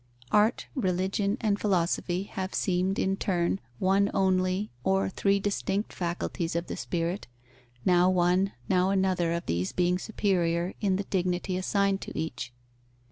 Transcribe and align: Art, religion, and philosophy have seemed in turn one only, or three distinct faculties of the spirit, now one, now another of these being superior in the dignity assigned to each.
Art, 0.31 0.65
religion, 0.73 1.37
and 1.41 1.59
philosophy 1.59 2.23
have 2.23 2.55
seemed 2.55 2.97
in 2.97 3.17
turn 3.17 3.59
one 3.77 4.09
only, 4.15 4.71
or 4.83 5.09
three 5.11 5.39
distinct 5.39 5.93
faculties 5.93 6.55
of 6.55 6.65
the 6.65 6.75
spirit, 6.75 7.27
now 7.85 8.09
one, 8.09 8.53
now 8.67 8.89
another 8.89 9.31
of 9.31 9.45
these 9.45 9.71
being 9.73 9.99
superior 9.99 10.73
in 10.81 10.95
the 10.95 11.03
dignity 11.03 11.55
assigned 11.55 12.01
to 12.01 12.17
each. 12.19 12.51